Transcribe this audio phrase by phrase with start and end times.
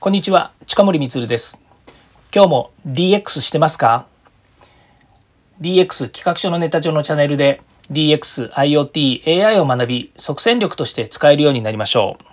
[0.00, 1.60] こんにちは近森光です。
[2.34, 4.06] 今日も DX してますか
[5.60, 7.60] ?DX 企画書のネタ帳のチャンネルで
[7.92, 12.24] DX、IoT、AI を学び即戦力として使えるようになりましょう。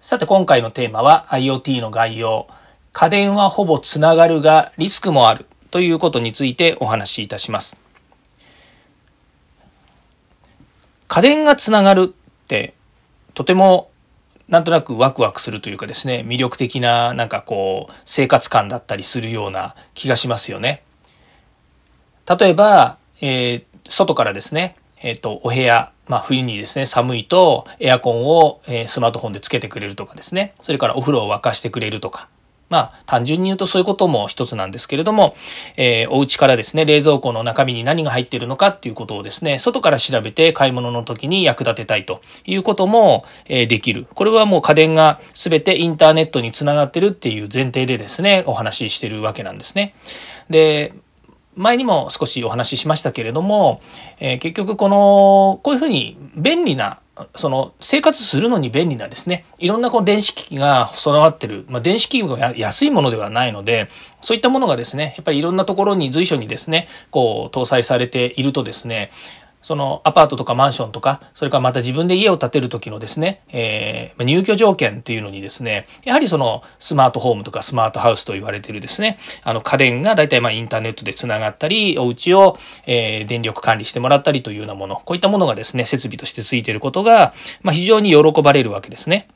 [0.00, 2.46] さて今回のテーマは IoT の概要。
[2.94, 7.76] 家電はほぼつながるがリスクもあるということについてお話しいたします。
[11.08, 12.72] 家電がつながるって
[13.34, 13.90] とても
[14.48, 20.82] なんとなくワクワクするというかですね魅力的ななんかこう生活感だったりするような気がしますよね。
[22.28, 32.28] 例えば、えー、外からですね、えーと、お部屋、まあ、冬にですね寒いとエアコンを、えー、スマートフォンでつけてくれるとかですねそれからお風呂を沸かしてくれるとか
[32.68, 35.36] まあ、単純に言うとそういうことも一つなんですけれども、
[35.76, 44.06] えー、お家からですね、冷蔵庫の中身に何が入っているのかっていうことをですね、外から調べて買い物の時に役立てたいということも、えー、できる。
[44.14, 49.94] これはもう家電が全てインターネットにつながってるっていう前提でですね、お話ししてるわけなんですね。
[50.50, 50.92] で、
[51.54, 53.80] 前にも少しお話ししましたけれども、
[54.20, 56.98] えー、結局この、こういうふうに便利な
[57.36, 63.88] その生活するのに便利なですねいろんなこう電子機器が備わってる、まあ、電子機器が安いものではないので
[64.20, 69.10] そういったものがですねやっぱりいろんなところに随所にですねこう搭載されているとですね
[69.62, 89.28] そのアパートとかマンションとかそれからまた自分で家を建てる時のですね、えー、入居条件というのにですねやはりそのスマートホームとかスマートハウスと言われているですねあの家電が大体まあインターネットでつながったりお家を、えー、電力管理してもらったりというようなものこういったものがですね設備としてついていることが、まあ、非常に喜ばれるわけですね。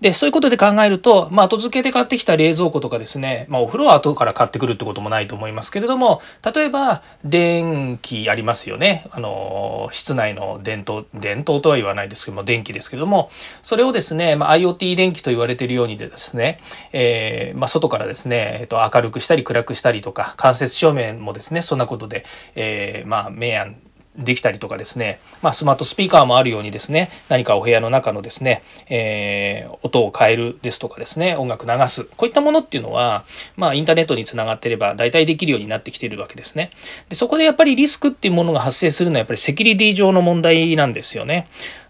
[0.00, 6.20] で、そういうことで考えると、まあ、後付けで買ってきた冷蔵庫とかですね、まあ、お風呂は後から買ってくるってこともないと思いますけれども、
[6.54, 9.06] 例えば、電気ありますよね。
[9.10, 13.30] あの、室内の電灯、電灯とは言わないですけども、電気ですけども、
[13.62, 16.60] それをですね、まあ、IoT 電気と言われているようにでですね、
[16.92, 23.76] えー、まあ、外からですね、えっと、明るくしたり暗くしたりとか、間接照明もですね、そんなことで、えー、まあ、明暗
[24.18, 33.24] できたりとかですね、まあ、スマートスピーカーもあるようにですね何かお部屋の中のですね、えー、音を変えるですとかですね音楽流すこういったものっていうのは、
[33.56, 36.70] まあ、インターネットにつながってれば大体できるようになってきているわけですね。
[37.08, 41.46] でそこでやっぱりリスクっていうものが発生するのはやっぱりセキュリティ上の問題なんですよね。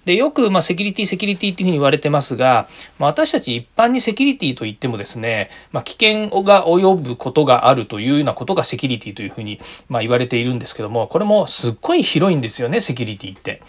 [0.09, 2.67] でよくまセキュリティセキュリティっていうふうに言われてますが、
[2.99, 9.61] ま、私たち一般にセキュリティといってもですね、ま、危険が及ぶことがあるというようなことがセキュリティというふうに
[9.91, 13.61] ま言われているんですけどもこれもすっごい広いんですよねセキュリティって。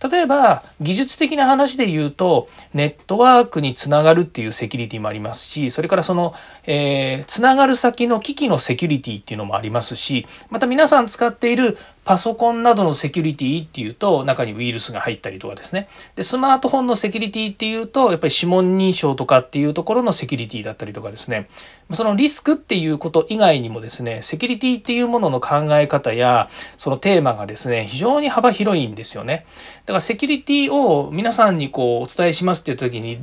[0.00, 6.34] 例えば技術的な話で言うとネットワークにつながるっていうセキュリティもありますしそれからその、
[6.66, 11.76] えー、つながる先の機器のセキュリティっていうのもありますしまた皆さん使っている
[12.08, 15.88] パソコンなどのセキュリティっていうと中にウイルスが入ったりとかですね。
[16.16, 21.50] でスマートフォンのセキュリティっていうとやっぱり指紋認証とかっていうところのセキュリティだったりとかですね。
[21.92, 26.48] そのリスクっていうこと以外にもですねセキュリティっていうものの考え方や
[26.78, 29.44] そのテーマがですね非常に幅広いんですよね。
[29.84, 33.20] だからセキュリティを皆さんにこうお伝えしますっていう時に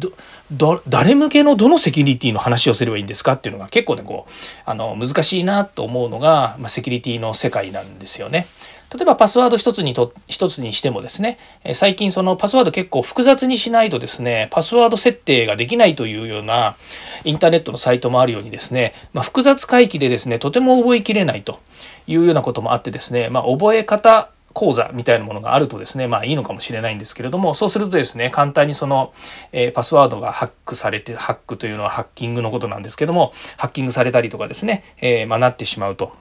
[0.51, 4.31] ど誰向けのどのセキュリティの話をすればいいんですかっていうのが結構ねこう
[4.63, 8.45] あの難しいなと思うのが、まあ、セキュリティの世界なんですよね。
[8.94, 11.38] 例えばパスワード一つにと一つにしてもですね
[11.74, 16.75] 最近そのパスワード結構複雑にしないとですねパスワード設定ができないというような
[17.24, 21.59] インターネットのサイトもあるようにですね、まあ、複雑回帰でですねとても覚えきれないと
[22.08, 29.13] いうようなこともあってですね、まあ、覚え方講座みたいなものがあるとですねまあいいのかもしれないんですけれどもそうするとですね簡単にその、
[29.52, 36.13] えー、パスワードがハックされてハックというのはハッキングのことなんですけどもハッキングされたりとかですね、えー、まあ、なってしまうと。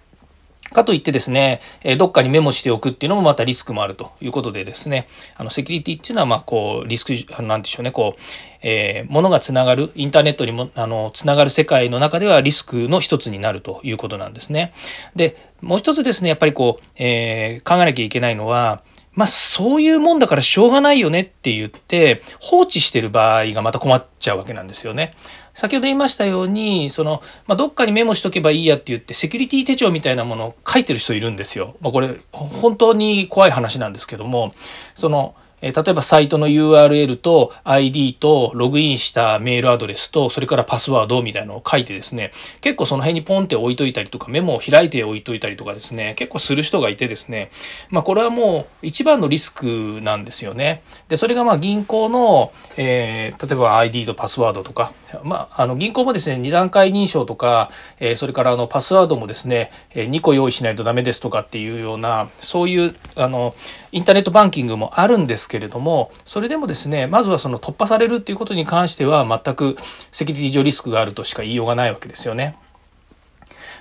[0.74, 8.20] かといってですね、えどっかにメモしておくっていうのもまたリスクもあるということでですね、あのセキュリティっていうのはまあこうリスクなんでしょうね、こう、
[8.60, 14.74] えー、ものがつながるインターネットにもあのつながる世界の中ではリスクの一つになるということなんですね。
[15.16, 18.82] で、もう一つですね、やっぱりこう、えー、考えなきゃいけないのは、
[19.14, 25.14] まあそういうもんだからしょうがないよねって言って放置してる場合がまた困っちゃうわけなんですよね。
[25.54, 31.76] 先ほど言いましたようにその、まあ、どっかにメモしとけばいいやって言ってセキュリティ手帳みたいなものを書いてる人いるんですよ。
[31.80, 34.52] まあ、これ本当に怖い話なんですけども
[34.94, 35.34] その
[35.64, 47.50] え例えばサイトの URL と ID とログインしたメールアドレスとそれからパスワードみたいなのを書いてですね結構その辺にポンって置いといたりとかメモを開いて置いといたりとかですね結構する人がいてですね
[47.88, 50.82] まあこれはもう一番のリスクなんですよね。
[51.08, 57.70] でそれがまあ銀行の、えー、例えば ID とパスワードとかまああの銀行もですね2段階認証とか、
[58.00, 63.54] えー、それからあのパスワードもですね2個用意しないとダメですとかっていうようなそういうあの
[63.94, 69.76] インターネットバンキングもあるんですけれどもそれでもですねまずはその突破されるっていうことに関しては全く
[70.10, 72.56] セキュリティ上リスクがあるとしか言いようがないわけですよね。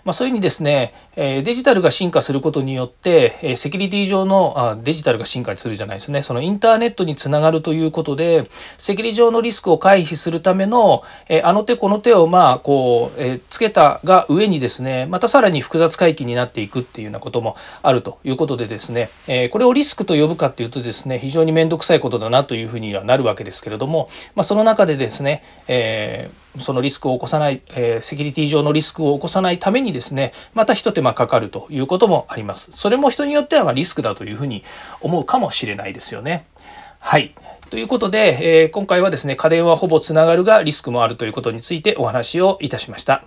[0.05, 6.21] まあ、そういうふうにですね、えデジタルが進化することによって、えセキュリティ上のあデジタルが進化するじゃないですね。
[6.21, 8.45] そのインターネットにつながるということで
[8.77, 32.71] セキュリティ上のリスクを回避するための、えあの手この手をまあこう、えつけたが上にですねまたさらに複雑回帰になっていくっていうようなこともあるということでですね、えこれをリスクと呼ぶかっていうとですね非常に面倒くさいことだなというふうにはなるわけですけれども、まあ、その中でですね、えーそのリスクを起こさない、えー、セキュリティ上のリスクを起こさないためにですねまた一手間かかるということもあります。
[32.71, 34.63] それも人によってはまリスクだというふうに
[35.01, 36.45] 思うかもしれないですよね。
[36.99, 37.33] はい。
[37.69, 43.23] ということで、えー、今回はですね家電はほぼつながるがリスクもあるということについてお話をいたしました。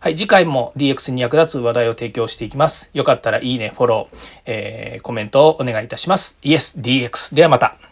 [0.00, 0.14] はい。
[0.16, 2.90] 次回も DX に役立つ話題を提供していきます。
[2.92, 6.38] よかったらいいねフォロー、えー、コメントをお願いいたします。
[6.42, 7.85] YesDX ではまた。